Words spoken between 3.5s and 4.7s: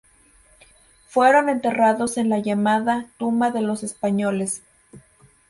de los españoles".